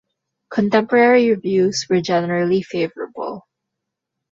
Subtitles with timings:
[0.49, 3.45] Contemporary reviews were generally favorable.